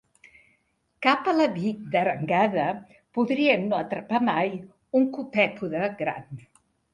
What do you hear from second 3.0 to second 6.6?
podria no atrapar mai un copèpode gran.